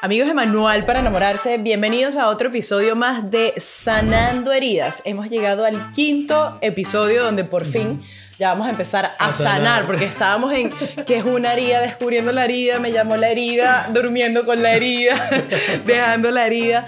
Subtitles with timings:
[0.00, 5.02] Amigos de Manual para Enamorarse, bienvenidos a otro episodio más de Sanando Heridas.
[5.04, 8.00] Hemos llegado al quinto episodio donde por fin
[8.38, 10.72] ya vamos a empezar a, sanar, porque estábamos en
[11.04, 15.30] qué es una herida, descubriendo la herida, me llamó la herida, durmiendo con la herida,
[15.84, 16.86] dejando la herida.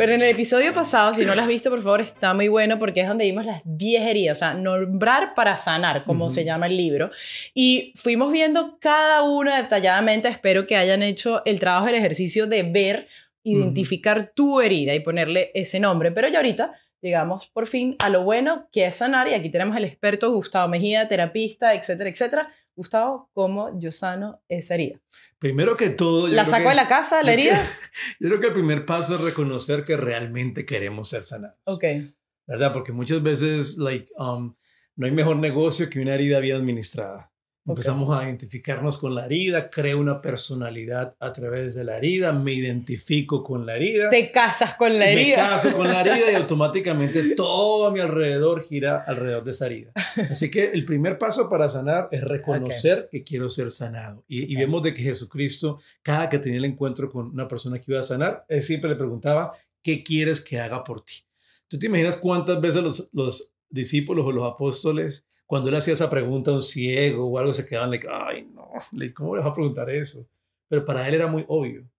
[0.00, 2.78] Pero en el episodio pasado, si no lo has visto, por favor, está muy bueno
[2.78, 6.68] porque es donde vimos las 10 heridas, o sea, nombrar para sanar, como se llama
[6.68, 7.10] el libro.
[7.52, 10.28] Y fuimos viendo cada una detalladamente.
[10.28, 13.08] Espero que hayan hecho el trabajo, el ejercicio de ver,
[13.42, 16.12] identificar tu herida y ponerle ese nombre.
[16.12, 19.76] Pero ya ahorita llegamos por fin a lo bueno que es sanar y aquí tenemos
[19.76, 22.42] al experto Gustavo Mejía, terapista, etcétera, etcétera.
[22.80, 24.98] Gustavo, ¿cómo yo sano esa herida?
[25.38, 26.28] Primero que todo...
[26.28, 27.62] ¿La saco de la casa, la herida?
[28.20, 31.58] yo creo que el primer paso es reconocer que realmente queremos ser sanados.
[31.64, 31.84] Ok.
[32.46, 32.72] ¿Verdad?
[32.72, 34.54] Porque muchas veces, like, um,
[34.96, 37.29] no hay mejor negocio que una herida bien administrada.
[37.66, 42.54] Empezamos a identificarnos con la herida, creo una personalidad a través de la herida, me
[42.54, 44.08] identifico con la herida.
[44.08, 45.36] Te casas con la herida.
[45.36, 49.66] Me caso con la herida y automáticamente todo a mi alrededor gira alrededor de esa
[49.66, 49.92] herida.
[50.30, 54.24] Así que el primer paso para sanar es reconocer que quiero ser sanado.
[54.26, 58.00] Y, vemos de que Jesucristo, cada que tenía el encuentro con una persona que iba
[58.00, 61.26] a sanar, él siempre le preguntaba, ¿qué quieres que haga por ti?
[61.68, 66.08] ¿Tú te imaginas cuántas veces los, los discípulos o los apóstoles cuando él hacía esa
[66.08, 68.70] pregunta a un ciego o algo, se quedaban, like, ay, no,
[69.12, 70.24] ¿cómo le vas a preguntar eso?
[70.68, 71.90] Pero para él era muy obvio,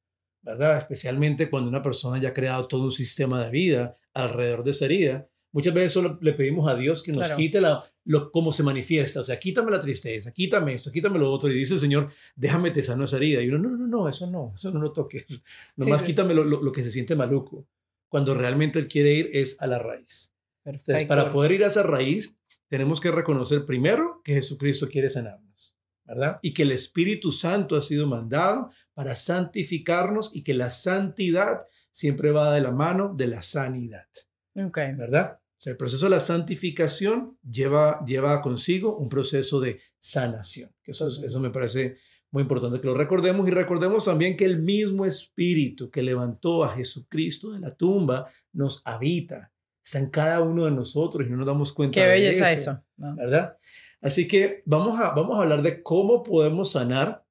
[0.41, 0.77] ¿verdad?
[0.77, 4.85] Especialmente cuando una persona ya ha creado todo un sistema de vida alrededor de esa
[4.85, 5.27] herida.
[5.51, 9.19] Muchas veces solo le pedimos a Dios que nos quite la, lo, cómo se manifiesta.
[9.19, 11.51] O sea, quítame la tristeza, quítame esto, quítame lo otro.
[11.51, 13.41] Y dice el Señor, déjame te sano esa herida.
[13.41, 15.43] Y uno, no, no, no, eso no, eso no lo toques.
[15.75, 17.67] Nomás quítame lo, lo, que se siente maluco.
[18.07, 20.33] Cuando realmente Él quiere ir es a la raíz.
[20.63, 20.91] Perfecto.
[20.91, 22.37] Entonces, para poder ir a esa raíz,
[22.71, 26.39] tenemos que reconocer primero que Jesucristo quiere sanarnos, ¿verdad?
[26.41, 32.31] Y que el Espíritu Santo ha sido mandado para santificarnos y que la santidad siempre
[32.31, 34.07] va de la mano de la sanidad.
[34.55, 34.93] Okay.
[34.95, 35.41] ¿Verdad?
[35.41, 40.73] O sea, el proceso de la santificación lleva, lleva consigo un proceso de sanación.
[40.85, 41.97] Eso, eso me parece
[42.31, 46.73] muy importante que lo recordemos y recordemos también que el mismo Espíritu que levantó a
[46.73, 49.51] Jesucristo de la tumba nos habita
[49.91, 53.57] está en cada uno de nosotros y no nos damos cuenta Qué belleza eso, ¿verdad?
[54.01, 57.25] Así que vamos a, vamos a hablar de cómo podemos sanar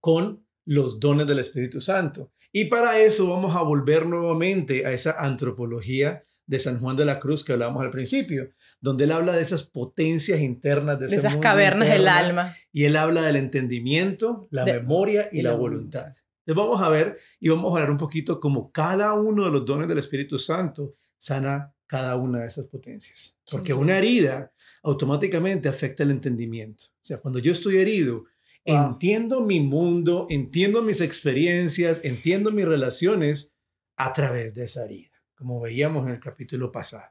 [0.00, 2.32] con los dones del Espíritu Santo.
[2.52, 7.20] Y para eso vamos a volver nuevamente a esa antropología de San Juan de la
[7.20, 8.48] Cruz que hablábamos al principio,
[8.80, 12.56] donde él habla de esas potencias internas, de, esas cavernas del alma.
[12.72, 16.06] Y él habla del entendimiento, la memoria y, la, voluntad.
[16.46, 19.66] Entonces vamos a ver y vamos a hablar un poquito como cada uno de los
[19.66, 23.36] dones del Espíritu Santo sana cada una de estas potencias.
[23.50, 24.52] Porque una herida
[24.82, 26.84] automáticamente afecta el entendimiento.
[26.86, 28.24] O sea, cuando yo estoy herido,
[28.64, 33.54] entiendo mi mundo, entiendo mis experiencias, entiendo mis relaciones
[33.96, 37.10] a través de esa herida, como veíamos en el capítulo pasado.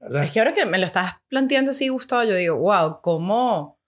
[0.00, 0.24] ¿verdad?
[0.24, 3.78] Es que ahora que me lo estás planteando así, Gustavo, yo digo, wow, ¿cómo,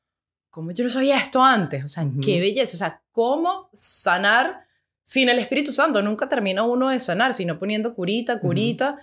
[0.51, 1.85] cómo yo no sabía esto antes?
[1.85, 2.77] O sea, qué belleza.
[2.77, 4.67] O sea, ¿cómo sanar
[5.03, 6.03] sin el Espíritu Santo?
[6.03, 8.99] Nunca termina uno de sanar, sino poniendo curita, curita.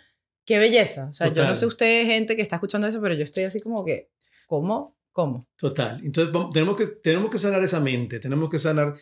[0.45, 1.07] Qué belleza.
[1.09, 3.59] O sea, yo no sé usted, gente que está escuchando eso, pero yo estoy así
[3.59, 4.11] como que,
[4.47, 4.95] ¿cómo?
[5.11, 5.47] ¿Cómo?
[5.55, 5.99] Total.
[6.03, 8.95] Entonces, tenemos que, tenemos que sanar esa mente, tenemos que sanar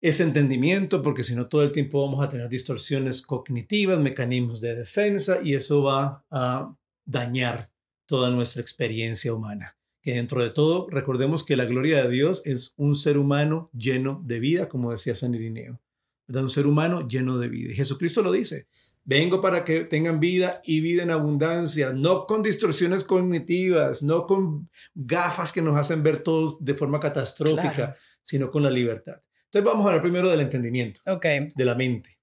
[0.00, 4.74] ese entendimiento, porque si no, todo el tiempo vamos a tener distorsiones cognitivas, mecanismos de
[4.74, 7.70] defensa, y eso va a dañar
[8.06, 9.76] toda nuestra experiencia humana.
[10.02, 14.22] Que dentro de todo, recordemos que la gloria de Dios es un ser humano lleno
[14.24, 15.80] de vida, como decía San Irineo.
[16.26, 16.44] ¿verdad?
[16.44, 17.72] Un ser humano lleno de vida.
[17.72, 18.68] Y Jesucristo lo dice.
[19.08, 24.68] Vengo para que tengan vida y vida en abundancia, no con distorsiones cognitivas, no con
[24.96, 29.22] gafas que nos hacen ver todo de forma catastrófica, sino con la libertad.
[29.44, 32.18] Entonces vamos a hablar primero del entendimiento, de la mente.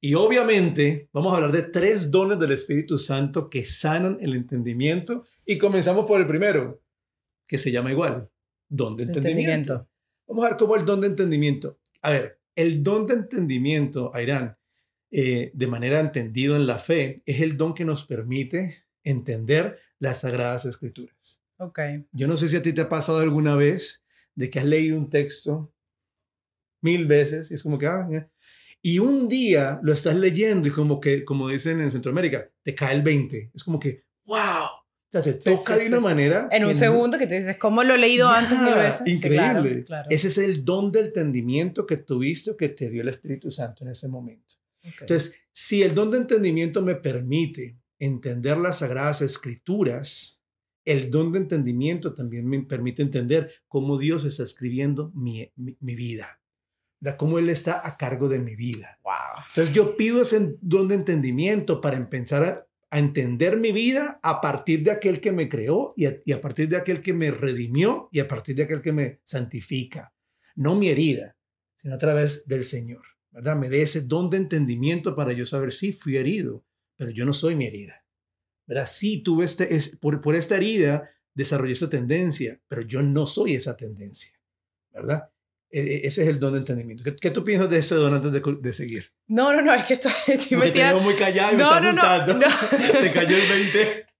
[0.00, 5.24] Y obviamente vamos a hablar de tres dones del Espíritu Santo que sanan el entendimiento.
[5.46, 6.82] Y comenzamos por el primero,
[7.46, 8.28] que se llama igual,
[8.68, 9.88] don de entendimiento.
[10.26, 11.78] Vamos a ver cómo el don de entendimiento.
[12.02, 14.56] A ver, el don de entendimiento, Airán,
[15.16, 20.22] eh, de manera entendido en la fe, es el don que nos permite entender las
[20.22, 21.40] sagradas escrituras.
[21.56, 22.04] Okay.
[22.10, 24.98] Yo no sé si a ti te ha pasado alguna vez de que has leído
[24.98, 25.72] un texto
[26.80, 28.08] mil veces y es como que, ah,
[28.82, 32.96] y un día lo estás leyendo y como que, como dicen en Centroamérica, te cae
[32.96, 33.52] el 20.
[33.54, 36.48] Es como que, wow, o sea, te toca de una manera.
[36.50, 39.06] En un segundo que te dices, ¿cómo lo he leído antes mil veces?
[39.06, 39.84] Increíble.
[40.10, 43.84] Ese es el don del entendimiento que tuviste o que te dio el Espíritu Santo
[43.84, 44.53] en ese momento.
[45.00, 50.42] Entonces, si el don de entendimiento me permite entender las sagradas escrituras,
[50.84, 55.50] el don de entendimiento también me permite entender cómo Dios está escribiendo mi,
[55.80, 56.40] vida.
[57.00, 58.98] de cómo Él está a cargo de mi vida.
[59.02, 59.44] Wow.
[59.48, 64.40] Entonces yo pido ese don de entendimiento para empezar a, a entender mi vida a
[64.40, 67.30] partir de aquel que me creó y a, y a partir de aquel que me
[67.30, 70.14] redimió y a partir de aquel que me santifica.
[70.54, 71.36] No mi herida,
[71.76, 73.13] sino a través del Señor.
[73.34, 73.56] ¿Verdad?
[73.56, 76.64] Me dé ese don de entendimiento para yo saber si fui herido,
[76.96, 78.04] pero yo no soy mi herida.
[78.66, 78.86] ¿verdad?
[78.88, 83.56] Sí, tuve este, es, por, por esta herida desarrollé esa tendencia, pero yo no soy
[83.56, 84.32] esa tendencia.
[84.92, 85.28] ¿Verdad?
[85.70, 87.02] E, e, ese es el don de entendimiento.
[87.04, 89.12] ¿Qué, qué tú piensas de ese don antes de, de seguir?
[89.28, 91.80] No, no, no, es que estoy, estoy te metida- veo muy callado y No, me
[91.80, 92.46] no, está no, asustando.
[92.48, 93.00] no.
[93.00, 94.06] te cayó el 20.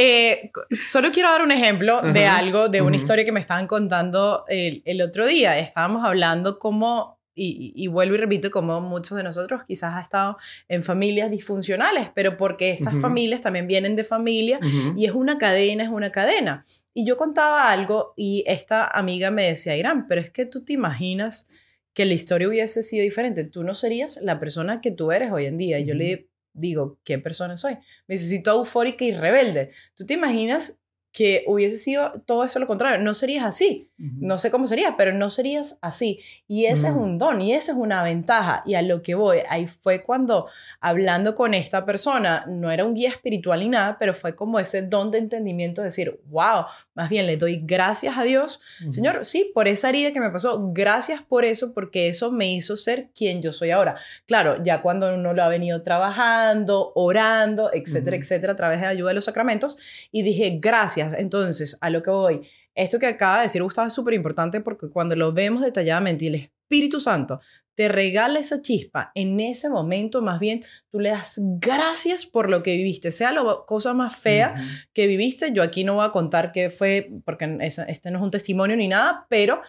[0.00, 3.00] Eh, solo quiero dar un ejemplo de Ajá, algo, de una ujú.
[3.02, 5.58] historia que me estaban contando el, el otro día.
[5.58, 10.36] Estábamos hablando cómo, y, vuelvo y repito, como muchos de nosotros quizás ha estado
[10.68, 14.58] en familias disfuncionales, pero porque esas familias también vienen de familia
[14.96, 16.64] y es una cadena, es una cadena.
[16.94, 20.72] Y yo contaba algo y esta amiga me decía, Irán, pero es que tú te
[20.72, 21.46] imaginas
[21.94, 23.44] que la historia hubiese sido diferente.
[23.44, 25.78] Tú no serías la persona que tú eres hoy en día.
[25.78, 27.74] Y yo le digo, ¿qué persona soy?
[28.06, 29.70] Me dice, "Sí, toda eufórica y rebelde.
[29.94, 30.80] ¿Tú te imaginas
[31.18, 33.02] que hubiese sido todo eso lo contrario?
[33.04, 33.90] No serías así.
[33.96, 36.20] No sé cómo serías, pero no serías así.
[36.46, 37.00] Y ese es Mm.
[37.02, 38.62] un don y esa es una ventaja.
[38.64, 40.46] Y a lo que voy, ahí fue cuando
[40.80, 44.82] hablando con esta persona, no era un guía espiritual ni nada, pero fue como ese
[44.82, 48.92] don de entendimiento, de decir, wow, más bien le doy gracias a Dios, Ujú.
[48.92, 52.76] Señor, sí, por esa herida que me pasó, gracias por eso, porque eso me hizo
[52.76, 53.96] ser quien yo soy ahora.
[54.26, 58.92] Claro, ya cuando uno lo ha venido trabajando, orando, etcétera, etcétera, a través de la
[58.92, 59.76] ayuda de los sacramentos,
[60.12, 61.07] y dije, gracias.
[61.16, 62.40] Entonces, a lo que voy,
[62.74, 66.28] esto que acaba de decir Gustavo es súper importante porque cuando lo vemos detalladamente y
[66.28, 67.40] el Espíritu Santo
[67.74, 70.60] te regala esa chispa, en ese momento más bien
[70.90, 74.54] tú le das gracias por lo que viviste, sea la cosa más fea
[74.92, 75.52] que viviste.
[75.52, 78.76] Yo aquí no voy a contar qué fue, porque esa- este no es un testimonio
[78.76, 79.62] ni nada, pero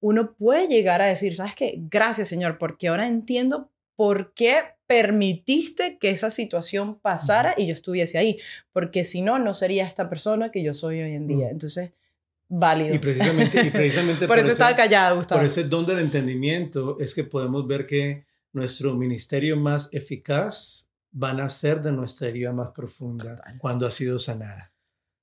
[0.00, 1.74] uno puede llegar a decir, ¿sabes qué?
[1.90, 8.18] Gracias, Señor, porque ahora entiendo por qué permitiste que esa situación pasara y yo estuviese
[8.18, 8.38] ahí,
[8.72, 11.48] porque si no, no sería esta persona que yo soy hoy en día.
[11.50, 11.90] Entonces,
[12.48, 12.94] válido.
[12.94, 15.40] Y precisamente, y precisamente por eso ese- estaba callada, Gustavo.
[15.40, 20.88] Por ese don del entendimiento es que podemos ver que nuestro ministerio más eficaz
[21.20, 23.58] va a nacer de nuestra herida más profunda Total.
[23.58, 24.72] cuando ha sido sanada.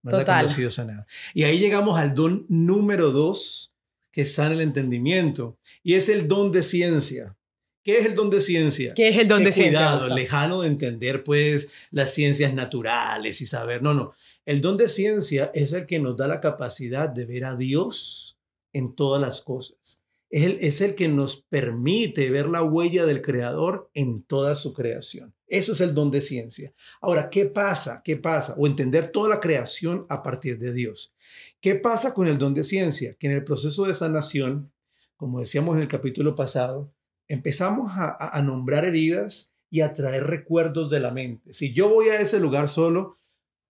[0.02, 0.20] ¿verdad?
[0.20, 0.36] Total.
[0.36, 1.08] Cuando ha sido sanada.
[1.34, 3.74] Y ahí llegamos al don número dos
[4.12, 7.38] que sana el entendimiento y es el don de ciencia.
[7.84, 8.94] ¿Qué es el don de ciencia?
[8.94, 9.80] ¿Qué es el don de ciencia?
[9.80, 13.82] cuidado, lejano de entender pues las ciencias naturales y saber.
[13.82, 14.14] No, no.
[14.46, 18.40] El don de ciencia es el que nos da la capacidad de ver a Dios
[18.72, 20.02] en todas las cosas.
[20.30, 24.74] Es el, es el que nos permite ver la huella del Creador en toda su
[24.74, 25.36] creación.
[25.46, 26.74] Eso es el don de ciencia.
[27.02, 28.02] Ahora, ¿qué pasa?
[28.04, 28.56] ¿Qué pasa?
[28.58, 31.14] O entender toda la creación a partir de Dios.
[31.62, 33.14] ¿Qué pasa con el don de ciencia?
[33.20, 34.72] Que en el proceso de sanación,
[35.18, 36.92] como decíamos en el capítulo pasado,
[37.28, 41.54] empezamos a, nombrar heridas y a traer recuerdos de la mente.
[41.54, 43.18] Si yo voy a ese lugar solo,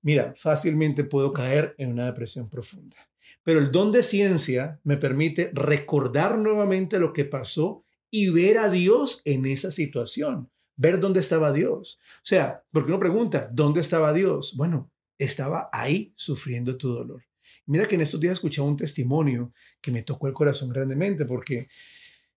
[0.02, 2.98] mira, fácilmente puedo caer en una depresión profunda.
[3.44, 8.70] Pero el don de ciencia me permite recordar nuevamente lo que pasó y ver a
[8.70, 12.00] Dios en esa situación, ver dónde estaba Dios.
[12.18, 14.56] O sea, porque uno pregunta, ¿dónde estaba Dios?
[14.56, 17.24] Bueno, estaba ahí sufriendo tu dolor.
[17.66, 21.70] Mira que en estos días escuchaba un testimonio que me tocó el corazón grandemente porque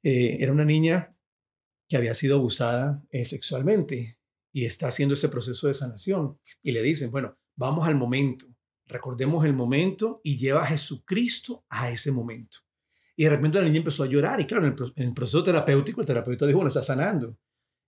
[0.08, 1.16] eh, era una niña
[1.88, 4.20] que había sido abusada eh, sexualmente
[4.52, 6.38] y está haciendo este proceso de sanación.
[6.62, 8.46] Y le dicen, bueno, vamos al momento,
[8.86, 12.58] recordemos el momento y lleva a Jesucristo a ese momento.
[13.16, 15.14] Y de repente la niña empezó a llorar y claro, en el, pro- en el
[15.14, 17.36] proceso terapéutico el terapeuta dijo, bueno, está sanando.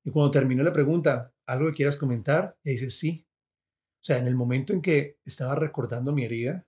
[0.04, 2.56] Y cuando terminó le pregunta, ¿algo que quieras comentar?
[2.64, 3.26] Y dice, sí.
[4.00, 6.66] O sea, en el momento en que estaba recordando mi herida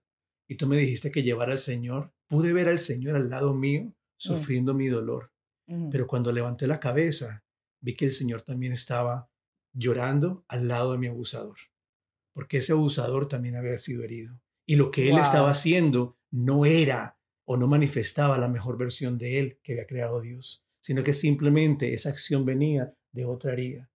[0.49, 3.92] y tú me dijiste que llevara al Señor, pude ver al Señor al lado mío
[4.16, 5.33] sufriendo mi dolor.
[5.91, 7.45] Pero cuando levanté la cabeza,
[7.81, 9.31] vi que el Señor también estaba
[9.73, 11.57] llorando al lado de mi abusador,
[12.33, 14.41] porque ese abusador también había sido herido.
[14.67, 15.23] Y lo que él Wow.
[15.23, 20.21] estaba haciendo no era o no manifestaba la mejor versión de él que había creado
[20.21, 23.91] Dios, sino que simplemente esa acción venía de otra herida.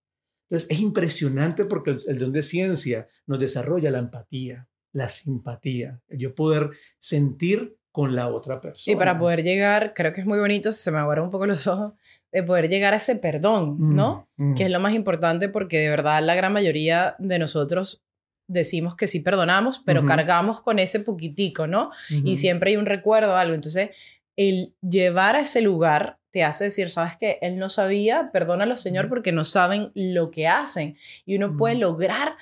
[0.49, 6.01] Entonces es impresionante porque el, el don de ciencia nos desarrolla la empatía, la simpatía,
[6.07, 8.93] el yo poder sentir con la otra persona.
[8.93, 11.65] Y para poder llegar, creo que es muy bonito, se me aguaron un poco los
[11.65, 11.93] ojos,
[12.29, 14.27] de poder llegar a ese perdón, Mm, ¿no?
[14.35, 14.55] mm.
[14.55, 18.03] Que es lo más importante porque de verdad la gran mayoría de nosotros
[18.47, 20.09] decimos que sí perdonamos, pero Ujú.
[20.09, 21.89] cargamos con ese poquitico, ¿no?
[22.09, 22.35] Y Ujú.
[22.35, 23.55] siempre hay un recuerdo o algo.
[23.55, 23.91] Entonces,
[24.35, 27.39] el llevar a ese lugar te hace decir, ¿sabes qué?
[27.41, 30.97] Él no sabía, perdónalo, Señor, porque no saben lo que hacen.
[31.25, 31.83] Y uno puede Ujú.
[31.83, 32.35] lograr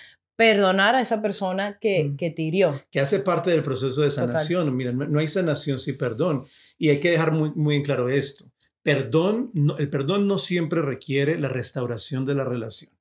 [0.44, 2.18] perdonar a esa persona que, Ujú.
[2.18, 2.82] que te hirió.
[2.92, 4.28] que hace parte del proceso de Total.
[4.28, 4.76] sanación.
[4.76, 6.46] Mira, no no hay sanación sin perdón.
[6.78, 8.46] Y hay que dejar muy, muy en claro esto.
[8.82, 12.92] perdón, el perdón no siempre requiere la restauración de la relación.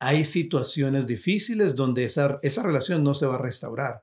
[0.00, 4.02] Hay situaciones difíciles donde esa, esa relación no se va a restaurar,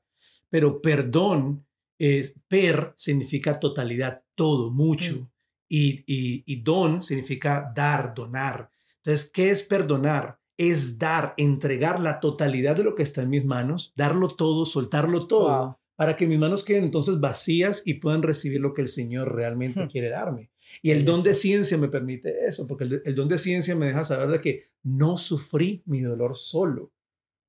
[0.51, 1.65] pero perdón
[1.97, 5.27] es, per significa totalidad, todo, mucho, mm.
[5.69, 8.69] y, y, y don significa dar, donar.
[8.97, 10.37] Entonces, ¿qué es perdonar?
[10.57, 15.27] Es dar, entregar la totalidad de lo que está en mis manos, darlo todo, soltarlo
[15.27, 19.35] todo, para que mis manos queden entonces vacías y puedan recibir lo que el Señor
[19.35, 20.51] realmente quiere darme.
[20.81, 24.03] Y el don de ciencia me permite eso, porque el, don de ciencia me deja
[24.03, 26.91] saber de que no sufrí mi dolor solo,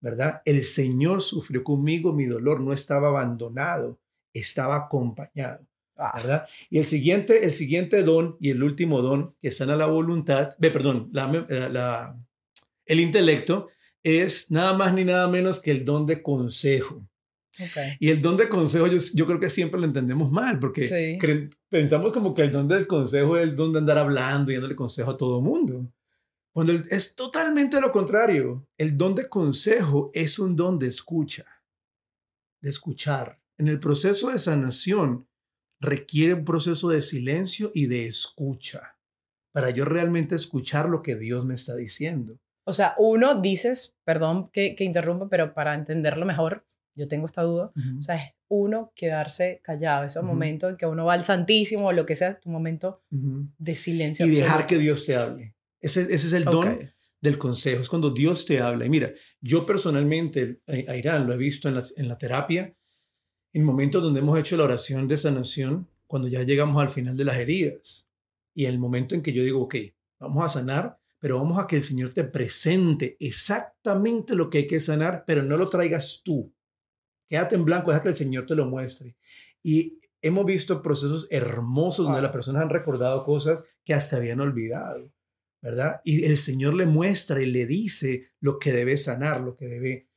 [0.00, 0.42] ¿verdad?
[0.44, 3.98] El Señor sufrió conmigo mi dolor, no estaba abandonado,
[4.32, 5.66] estaba acompañado.
[5.98, 6.12] Ah.
[6.14, 6.46] ¿verdad?
[6.68, 10.70] Y el siguiente, el siguiente don y el último don que sana la voluntad, ve,
[10.70, 11.10] perdón,
[11.48, 12.14] eh, la,
[12.86, 13.68] el intelecto
[14.02, 17.06] es nada más ni nada menos que el don de consejo.
[17.98, 22.12] Y el don de consejo yo, yo, creo que siempre lo entendemos mal, porque pensamos
[22.12, 25.12] como que el don del consejo es el don de andar hablando y dándole consejo
[25.12, 25.90] a todo mundo.
[26.52, 28.66] Cuando es totalmente lo contrario.
[28.78, 31.44] El don de consejo es un don de escucha,
[32.60, 33.40] de escuchar.
[33.58, 35.26] En el proceso de sanación
[35.80, 38.96] requiere un proceso de silencio y de escucha
[39.56, 42.38] para yo realmente escuchar lo que Dios me está diciendo.
[42.66, 47.42] O sea, uno dices, perdón que, que interrumpa, pero para entenderlo mejor, yo tengo esta
[47.42, 51.88] duda, o sea, es uno quedarse callado, ese momento en que uno va al Santísimo
[51.88, 54.26] o lo que sea, tu momento de silencio.
[54.26, 55.54] Y dejar que Dios te hable.
[55.80, 58.87] Ese, ese es el don del consejo, es cuando Dios te habla.
[58.87, 62.75] Y mira, yo personalmente eh, a Irán lo he visto en la, en la terapia,
[63.52, 67.25] en momentos donde hemos hecho la oración de sanación, cuando ya llegamos al final de
[67.25, 68.11] las heridas.
[68.54, 69.76] Y el momento en que yo digo, ok,
[70.18, 74.66] vamos a sanar, pero vamos a que el Señor te presente exactamente lo que hay
[74.68, 76.54] que sanar, pero no lo traigas tú
[77.28, 79.16] Quédate en blanco, deja que el Señor te lo muestre.
[79.61, 85.12] Y hemos visto procesos hermosos donde las personas han recordado cosas que hasta habían olvidado,
[85.61, 86.00] ¿verdad?
[86.04, 90.09] Y el Señor le muestra y le dice lo que debe sanar, lo que debe...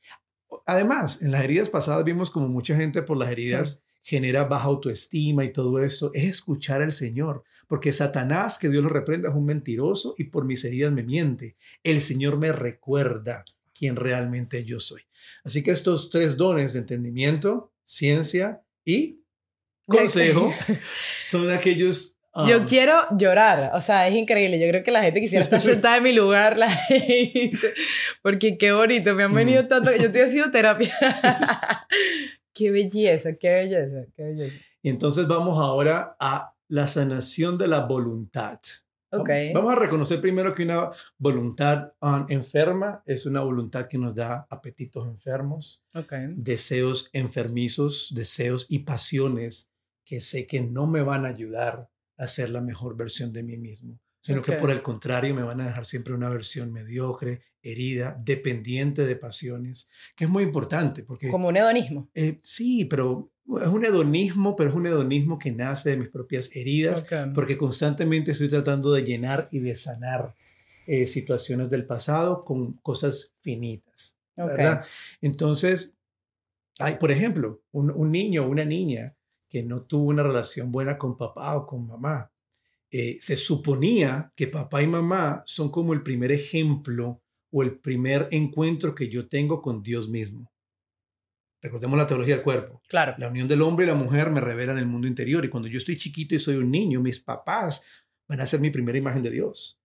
[0.64, 5.44] Además, en las heridas pasadas vimos como mucha gente por las heridas genera baja autoestima
[5.44, 6.12] y todo esto.
[6.14, 10.44] Es escuchar al Señor, porque Satanás, que Dios lo reprenda, es un mentiroso y por
[10.44, 11.54] mis heridas me miente.
[11.84, 15.02] El Señor me recuerda quién realmente yo soy.
[15.44, 19.20] Así que estos tres dones de entendimiento, ciencia y
[19.86, 20.52] consejo
[21.22, 22.16] son aquellos...
[22.44, 24.58] yo um, quiero llorar, o sea, es increíble.
[24.58, 27.72] Yo creo que la gente quisiera estar sentada en mi lugar, la gente,
[28.20, 30.92] porque qué bonito, me han venido tanto, yo estoy haciendo terapia.
[32.52, 34.58] qué belleza, qué belleza, qué belleza.
[34.82, 38.60] Y entonces vamos ahora a la sanación de la voluntad.
[39.12, 39.52] Okay.
[39.52, 41.92] Vamos a reconocer primero que una voluntad
[42.28, 45.84] enferma es una voluntad que nos da apetitos enfermos,
[46.36, 49.72] deseos enfermizos, deseos y pasiones
[50.04, 53.56] que sé que no me van a ayudar a ser la mejor versión de mí
[53.56, 58.16] mismo, sino que por el contrario me van a dejar siempre una versión mediocre, herida,
[58.24, 61.28] dependiente de pasiones, que es muy importante porque...
[61.28, 62.10] Como un hedonismo.
[62.14, 66.54] Eh, sí, pero es un hedonismo, pero es un hedonismo que nace de mis propias
[66.54, 70.36] heridas, porque constantemente estoy tratando de llenar y de sanar
[70.86, 74.16] eh, situaciones del pasado con cosas finitas.
[74.36, 74.84] ¿verdad?
[75.20, 75.96] Entonces,
[76.78, 79.16] hay, por ejemplo, un, niño o una niña
[79.48, 82.32] que no tuvo una relación buena con papá o con mamá.
[82.90, 88.28] Eh, se suponía que papá y mamá son como el primer ejemplo o el primer
[88.30, 90.50] encuentro que yo tengo con Dios mismo.
[91.62, 92.82] Recordemos la teología del cuerpo.
[92.88, 93.14] Claro.
[93.18, 95.44] La unión del hombre y la mujer me revelan el mundo interior.
[95.44, 97.82] Y cuando yo estoy chiquito y soy un niño, mis papás
[98.28, 99.80] van a ser mi primera imagen de Dios.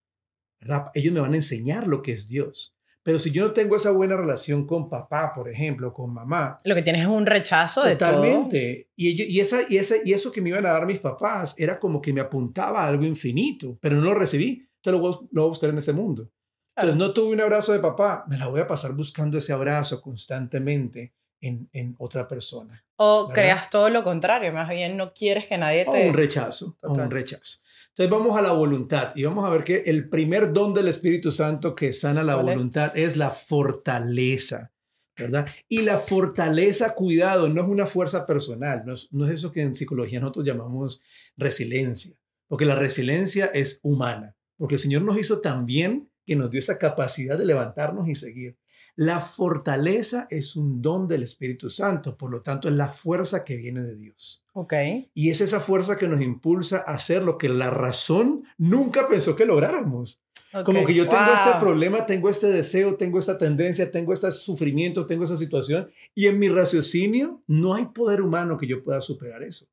[0.60, 0.88] ¿verdad?
[0.94, 2.76] Ellos me van a enseñar lo que es Dios.
[3.04, 6.58] Pero si yo no tengo esa buena relación con papá, por ejemplo, con mamá.
[6.64, 8.14] Lo que tienes es un rechazo de todo.
[8.14, 8.90] Totalmente.
[8.96, 11.80] Y, y, esa, y, esa, y eso que me iban a dar mis papás era
[11.80, 14.68] como que me apuntaba a algo infinito, pero no lo recibí.
[14.78, 16.32] Entonces lo lo voy a buscar en ese mundo.
[16.76, 20.02] Entonces no tuve un abrazo de papá, me la voy a pasar buscando ese abrazo
[20.02, 21.14] constantemente
[21.46, 22.84] en, otra persona.
[22.98, 26.06] O creas todo lo contrario, más bien no quieres que nadie te...
[26.06, 27.60] O un rechazo, o un rechazo.
[27.90, 31.32] Entonces vamos a la voluntad y vamos a ver que el primer don del Espíritu
[31.32, 33.16] Santo que sana la voluntad es?
[33.16, 34.74] la fortaleza,
[35.18, 35.48] ¿verdad?
[35.70, 39.62] Y la fortaleza, cuidado, no es una fuerza personal, no es, no es eso que
[39.62, 41.02] en psicología nosotros llamamos
[41.38, 42.16] resiliencia,
[42.48, 46.60] porque la resiliencia es humana, porque el Señor nos hizo tan bien que nos dio
[46.60, 48.58] esa capacidad de levantarnos y seguir.
[48.96, 53.58] La fortaleza es un don del Espíritu Santo, por lo tanto es la fuerza que
[53.58, 54.44] viene de Dios.
[54.54, 54.74] Ok.
[55.14, 59.36] Y es esa fuerza que nos impulsa a hacer lo que la razón nunca pensó
[59.36, 60.22] que lográramos.
[60.64, 65.06] Como que yo tengo este problema, tengo este deseo, tengo esta tendencia, tengo este sufrimiento,
[65.06, 69.44] tengo esa situación, y en mi raciocinio no hay poder humano que yo pueda superar
[69.44, 69.68] eso.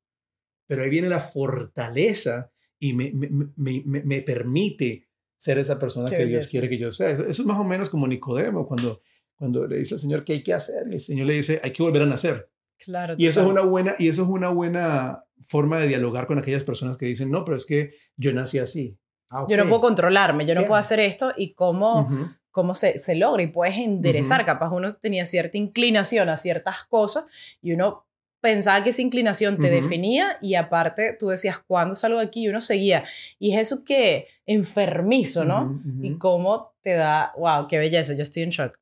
[0.67, 3.13] Pero ahí viene la fortaleza y me,
[3.55, 7.11] me, permite ser esa persona que Dios quiere que yo sea.
[7.11, 9.01] Eso, es más o menos como Nicodemo, cuando,
[9.35, 11.71] cuando le dice al Señor que hay que hacer, y el Señor le dice, hay
[11.71, 12.49] que volver a nacer.
[12.77, 16.37] Claro, y eso es una buena y eso es una buena forma de dialogar con
[16.37, 18.97] aquellas personas que dicen, no, pero es que yo nací así.
[19.29, 22.09] Ah, yo no puedo controlarme, yo no puedo hacer esto y cómo,
[22.51, 24.45] cómo se, se, logra y puedes enderezar.
[24.45, 27.25] Capaz uno tenía cierta inclinación a ciertas cosas
[27.61, 28.05] y uno
[28.43, 32.43] pensaba que esa inclinación te definía y aparte tú decías, ¿cuándo salgo de aquí?
[32.43, 33.05] Y uno seguía.
[33.39, 35.81] Y es eso que enfermizo, ¿no?
[36.01, 38.77] Y cómo te da, wow, qué belleza, yo estoy en shock.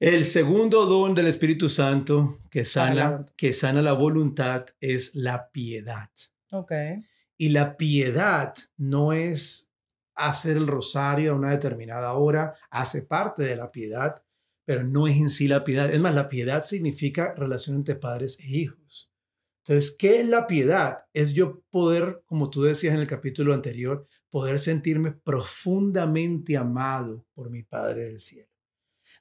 [0.00, 6.08] El segundo don del Espíritu Santo que sana, que sana la voluntad es la piedad.
[6.52, 6.70] Ok.
[7.36, 9.72] Y la piedad no es
[10.14, 14.22] hacer el rosario a una determinada hora, hace parte de la piedad,
[14.64, 15.92] pero no es en sí la piedad.
[15.92, 19.12] Es más, la piedad significa relación entre padres e hijos.
[19.64, 21.06] Entonces, ¿qué es la piedad?
[21.12, 27.50] Es yo poder, como tú decías en el capítulo anterior, poder sentirme profundamente amado por
[27.50, 28.57] mi Padre del Cielo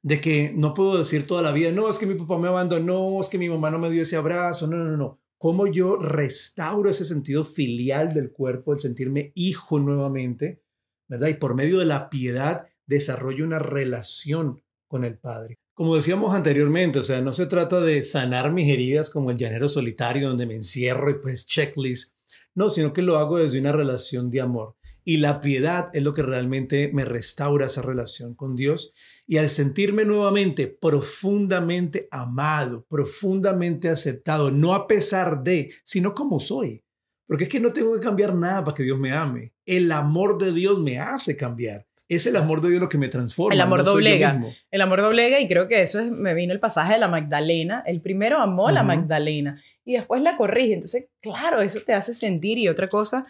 [0.08, 3.20] de que no puedo decir toda la vida, no, es que mi papá me abandonó,
[3.20, 5.20] es que mi mamá no me dio ese abrazo, no, no, no.
[5.38, 10.64] ¿Cómo yo restauro ese sentido filial del cuerpo, el sentirme hijo nuevamente,
[11.10, 11.28] ¿verdad?
[11.28, 15.60] Y por medio de la piedad desarrollo una relación con el Padre.
[15.74, 19.68] Como decíamos anteriormente, o sea, no se trata de sanar mis heridas como el llanero
[19.68, 22.14] solitario donde me encierro y pues checklist,
[22.56, 24.78] no, sino que lo hago desde una relación de amor.
[25.08, 28.94] Y la piedad es lo que realmente me restaura esa relación con Dios
[29.26, 36.84] y al sentirme nuevamente profundamente amado, profundamente aceptado, no a pesar de, sino como soy.
[37.26, 39.54] Porque es que no tengo que cambiar nada para que Dios me ame.
[39.66, 41.88] El amor de Dios me hace cambiar.
[42.10, 43.54] Es el amor de Dios lo que me transforma.
[43.54, 44.42] El amor doblega.
[44.70, 47.82] El amor doblega y creo que eso es, me vino el pasaje de la Magdalena.
[47.86, 50.74] El primero amó a la Magdalena y después la corrige.
[50.74, 52.58] Entonces, claro, eso te hace sentir.
[52.58, 53.26] Y otra cosa,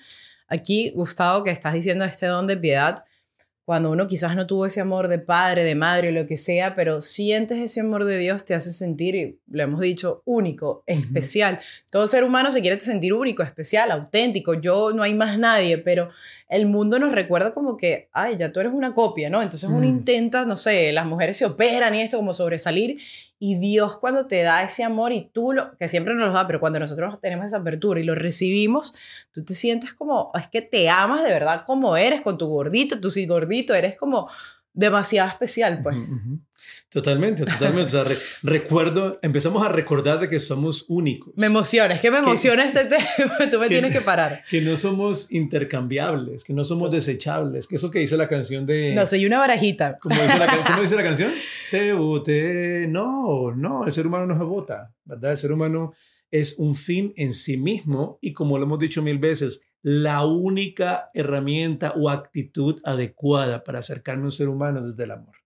[0.48, 3.04] aquí, Gustavo, que estás diciendo este don de piedad,
[3.68, 6.74] cuando uno quizás no tuvo ese amor de padre, de madre o lo que sea,
[6.74, 11.60] pero sientes ese amor de Dios, te hace sentir, y lo hemos dicho, único, especial.
[11.92, 14.54] Todo ser humano se quiere sentir único, especial, auténtico.
[14.54, 16.10] Yo no hay más nadie, pero
[16.48, 19.42] el mundo nos recuerda como que, ay, ya tú eres una copia, ¿no?
[19.42, 19.90] Entonces uno mm.
[19.90, 23.02] intenta, no sé, las mujeres se operan y esto como sobresalir
[23.40, 26.48] y Dios cuando te da ese amor y tú lo, que siempre nos lo da,
[26.48, 28.94] pero cuando nosotros tenemos esa apertura y lo recibimos,
[29.32, 33.00] tú te sientes como, es que te amas de verdad como eres, con tu gordito,
[33.00, 34.30] tu sí gordito, eres como
[34.74, 36.22] demasiado especial, pues.
[36.90, 37.98] Totalmente, totalmente.
[37.98, 38.06] O sea,
[38.44, 41.34] recuerdo, empezamos a recordar de que somos únicos.
[41.36, 42.86] Me emociona, es que me emociona este
[43.18, 44.44] tema, tú me tienes que parar.
[44.50, 48.96] Que no somos intercambiables, que no somos desechables, que eso que dice la canción de...
[48.96, 49.98] No, soy una barajita.
[50.00, 51.32] ¿Cómo dice la, ¿cómo dice la canción?
[51.72, 52.88] Te boté.
[52.88, 55.32] No, no, el ser humano no se vota, ¿verdad?
[55.32, 55.94] El ser humano
[56.32, 61.10] es un fin en sí mismo y como lo hemos dicho mil veces, la única
[61.14, 65.37] herramienta o actitud adecuada para acercarme a un ser humano es desde el amor.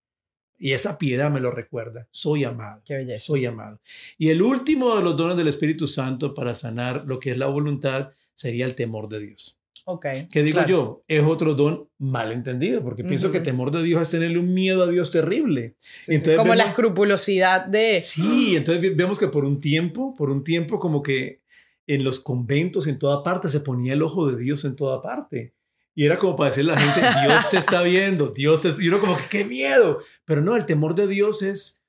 [0.64, 2.08] Y esa piedad me lo recuerda.
[2.12, 2.84] Soy amado.
[2.86, 3.26] Qué belleza.
[3.26, 3.82] Soy amado.
[4.20, 7.48] Y el último de los dones del Espíritu Santo para sanar lo que es la
[7.48, 9.60] voluntad sería el temor de Dios.
[9.86, 10.06] Ok.
[10.32, 11.04] ¿Qué digo yo?
[11.08, 14.84] Es otro don mal entendido, porque pienso que temor de Dios es tenerle un miedo
[14.84, 15.78] a Dios terrible.
[16.08, 18.00] entonces como la escrupulosidad de...
[18.00, 21.42] Sí, entonces vemos que por un tiempo, por un tiempo como que
[21.88, 25.56] en los conventos, en toda parte, se ponía el ojo de Dios en toda parte.
[25.94, 28.82] Y era como para decirle a la gente, Dios te está viendo, Dios te está...
[28.82, 30.00] Y uno como, qué miedo.
[30.26, 31.82] Pero no, el temor de Dios es,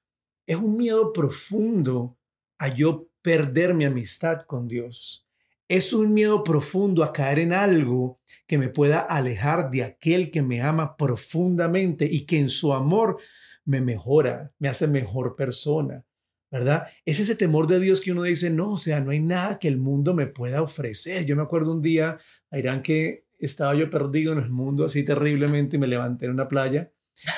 [0.46, 2.18] es un miedo profundo
[2.58, 5.26] a yo perder mi amistad con Dios.
[5.68, 10.42] Es un miedo profundo a caer en algo que me pueda alejar de aquel que
[10.42, 13.18] me ama profundamente y que en su amor
[13.64, 16.04] me mejora, me hace mejor persona,
[16.50, 16.88] ¿verdad?
[17.04, 19.68] Es ese temor de Dios que uno dice, no, o sea, no hay nada que
[19.68, 21.24] el mundo me pueda ofrecer.
[21.24, 22.18] Yo me acuerdo un día,
[22.50, 26.48] Irán, que estaba yo perdido en el mundo así terriblemente y me levanté en una
[26.48, 26.92] playa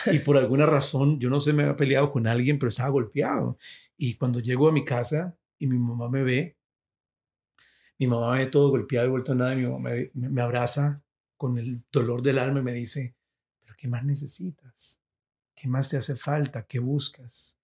[0.06, 3.58] y por alguna razón, yo no sé, me había peleado con alguien, pero estaba golpeado.
[3.96, 6.56] Y cuando llego a mi casa y mi mamá me ve,
[7.98, 11.02] mi mamá ve todo golpeado y vuelto a nada, y mi mamá me, me abraza
[11.36, 13.16] con el dolor del alma y me dice,
[13.62, 15.00] pero ¿qué más necesitas?
[15.54, 16.66] ¿Qué más te hace falta?
[16.66, 17.58] ¿Qué buscas?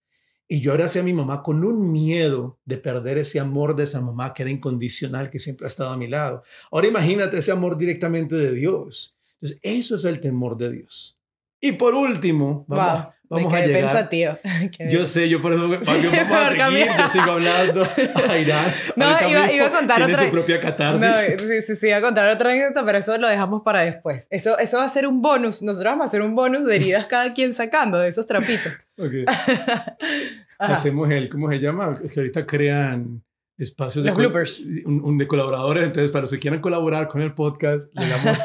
[0.52, 4.00] Y yo abracé a mi mamá con un miedo de perder ese amor de esa
[4.00, 6.42] mamá que era incondicional, que siempre ha estado a mi lado.
[6.72, 9.16] Ahora imagínate ese amor directamente de Dios.
[9.34, 11.20] Entonces, eso es el temor de Dios.
[11.60, 13.82] Y por último, vamos, vamos a llegar.
[13.82, 14.38] Pensativo.
[14.90, 17.86] yo sé, yo por eso vamos a seguir, yo sigo hablando.
[18.96, 21.00] No, iba, iba, a contar tiene su propia catarsis.
[21.00, 24.26] No, sí, sí, sí, iba a contar otra anécdota, pero eso lo dejamos para después.
[24.30, 25.62] Eso, eso va a ser un bonus.
[25.62, 28.72] Nosotros vamos a hacer un bonus de heridas cada quien sacando de esos trapitos.
[28.98, 29.12] Ok.
[30.58, 31.98] Hacemos el, ¿cómo se llama?
[32.12, 33.22] Que ahorita crean
[33.56, 34.66] espacios de, bloopers.
[34.84, 35.84] Un, de colaboradores.
[35.84, 38.38] Entonces, para los que quieran colaborar con el podcast, le damos.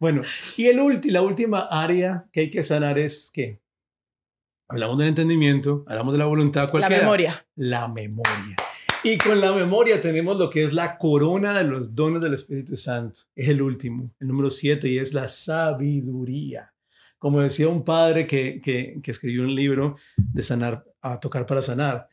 [0.00, 0.22] bueno,
[0.56, 3.60] y el la última área que hay que sanar es que
[4.68, 6.70] hablamos del entendimiento, hablamos de la voluntad.
[6.70, 7.46] ¿cuál la memoria.
[7.56, 8.56] La memoria.
[9.02, 12.76] Y con la memoria tenemos lo que es la corona de los dones del Espíritu
[12.76, 13.20] Santo.
[13.34, 16.74] Es el último, el número siete, y es la sabiduría.
[17.18, 21.62] Como decía un padre que, que, que escribió un libro de sanar, a tocar para
[21.62, 22.08] sanar,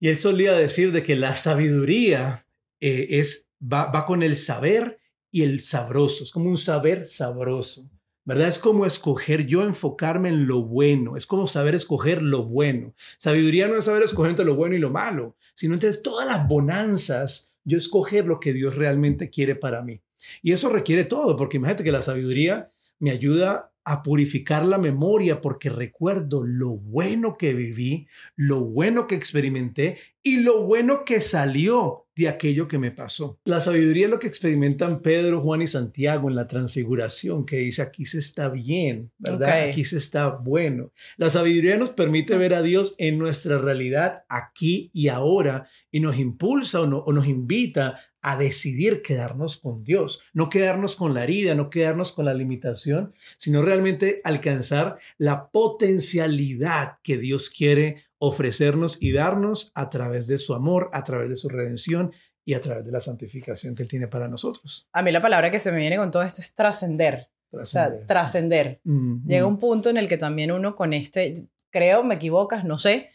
[0.00, 2.46] y él solía decir de que la sabiduría
[2.80, 4.98] eh, es, va, va con el saber
[5.30, 7.90] y el sabroso, es como un saber sabroso.
[8.24, 8.48] ¿Verdad?
[8.48, 12.94] Es como escoger yo enfocarme en lo bueno, es como saber escoger lo bueno.
[13.18, 16.46] Sabiduría no es saber escoger entre lo bueno y lo malo, sino entre todas las
[16.48, 20.02] bonanzas, yo escoger lo que Dios realmente quiere para mí.
[20.42, 25.42] Y eso requiere todo, porque imagínate que la sabiduría me ayuda a purificar la memoria
[25.42, 32.03] porque recuerdo lo bueno que viví, lo bueno que experimenté y lo bueno que salió
[32.16, 33.40] de aquello que me pasó.
[33.44, 37.82] La sabiduría es lo que experimentan Pedro, Juan y Santiago en la transfiguración, que dice
[37.82, 39.68] aquí se está bien, ¿verdad?
[39.68, 40.92] Aquí se está bueno.
[41.16, 46.18] La sabiduría nos permite ver a Dios en nuestra realidad aquí y ahora y nos
[46.18, 51.54] impulsa o, o nos invita a decidir quedarnos con Dios, no quedarnos con la herida,
[51.54, 59.12] no quedarnos con la limitación, sino realmente alcanzar la potencialidad que Dios quiere ofrecernos y
[59.12, 62.12] darnos a través de su amor, a través de su redención
[62.46, 64.88] y a través de la santificación que Él tiene para nosotros.
[64.94, 67.28] A mí la palabra que se me viene con todo esto es trascender.
[67.50, 68.80] O sea, trascender.
[68.84, 71.34] Llega un punto en el que también uno con este,
[71.70, 73.10] creo, me equivocas, no sé,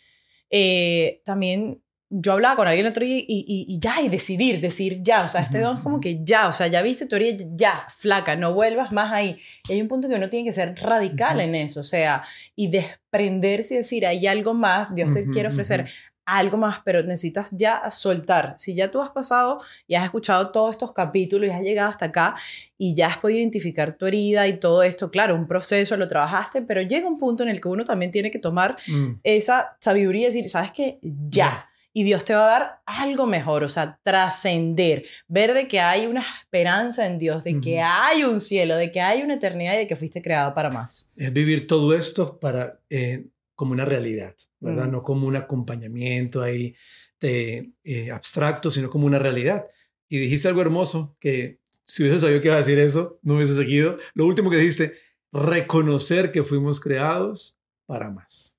[0.52, 5.26] eh, también yo hablaba con alguien otro día y, y, ya, y decidir, decir ya,
[5.26, 7.76] o sea, este don es como que ya, o sea, ya viste tu orilla, ya,
[7.98, 9.38] flaca, no vuelvas más ahí.
[9.67, 12.24] Y hay un punto que uno tiene que ser radical en eso, o sea,
[12.56, 15.88] y desprenderse y decir, hay algo más, Dios te quiere ofrecer
[16.26, 18.54] algo más, pero necesitas ya soltar.
[18.58, 22.06] Si ya tú has pasado y has escuchado todos estos capítulos y has llegado hasta
[22.06, 22.36] acá
[22.78, 26.62] y ya has podido identificar tu herida y todo esto, claro, un proceso, lo trabajaste,
[26.62, 29.19] pero llega un punto en el que uno también tiene que tomar mm.
[29.24, 31.00] esa sabiduría y decir, ¿sabes qué?
[31.02, 31.68] Ya
[31.99, 36.05] y Dios te va a dar algo mejor, o sea, trascender, ver de que hay
[36.05, 39.79] una esperanza en Dios, de que hay un cielo, de que hay una eternidad y
[39.79, 41.12] de que fuiste creado para más.
[41.17, 44.88] Es vivir todo esto para, eh, como una realidad, ¿verdad?
[44.88, 46.73] No como un acompañamiento ahí
[47.19, 49.65] de, eh, abstracto, sino como una realidad.
[50.07, 53.57] Y dijiste algo hermoso, que si hubiese sabido que iba a decir eso, no hubiese
[53.57, 53.97] seguido.
[54.13, 54.93] Lo último que dijiste,
[55.33, 58.55] reconocer que fuimos creados para más.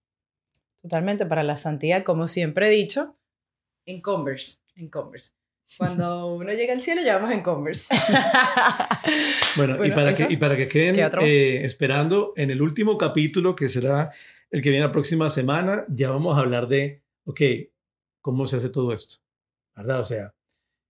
[0.83, 3.17] Totalmente, para la santidad, como siempre he dicho,
[3.87, 5.33] en Converse, en Converse.
[5.77, 7.87] Cuando uno llega al cielo, ya vamos en Converse.
[9.57, 13.69] bueno, y, para que, y para que queden eh, esperando, en el último capítulo, que
[13.69, 14.11] será
[14.51, 17.41] el que viene la próxima semana, ya vamos a hablar de, ok,
[18.21, 19.17] ¿cómo se hace todo esto?
[19.77, 20.01] ¿Verdad?
[20.01, 20.35] O sea,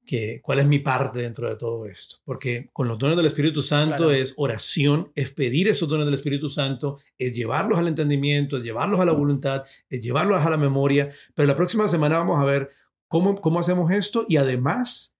[0.06, 2.16] que, cuál es mi parte dentro de todo esto.
[2.24, 6.48] Porque con los dones del Espíritu Santo es oración, es pedir esos dones del Espíritu
[6.48, 11.10] Santo, es llevarlos al entendimiento, es llevarlos a la voluntad, es llevarlos a la memoria.
[11.34, 12.70] Pero la próxima semana vamos a ver
[13.10, 14.24] ¿Cómo, ¿Cómo hacemos esto?
[14.28, 15.16] Y además,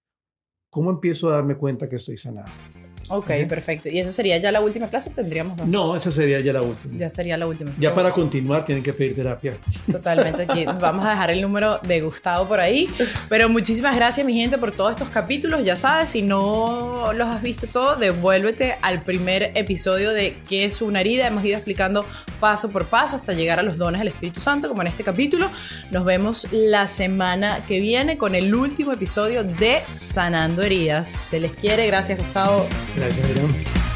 [0.70, 2.48] ¿cómo empiezo a darme cuenta que estoy sanado?
[3.10, 3.88] Ok, perfecto.
[3.88, 6.96] ¿Y esa sería ya la última clase o tendríamos No, esa sería ya la última.
[6.96, 7.72] Ya estaría la última.
[7.78, 9.58] Ya para continuar tienen que pedir terapia.
[9.90, 10.42] Totalmente.
[10.42, 12.88] Aquí vamos a dejar el número de Gustavo por ahí.
[13.28, 15.64] Pero muchísimas gracias, mi gente, por todos estos capítulos.
[15.64, 20.80] Ya sabes, si no los has visto todos, devuélvete al primer episodio de ¿Qué es
[20.80, 21.26] una herida?
[21.26, 22.06] Hemos ido explicando
[22.38, 25.50] paso por paso hasta llegar a los dones del Espíritu Santo, como en este capítulo.
[25.90, 31.08] Nos vemos la semana que viene con el último episodio de Sanando Heridas.
[31.08, 31.86] Se les quiere.
[31.86, 32.66] Gracias, Gustavo.
[33.00, 33.89] Nice to meet you.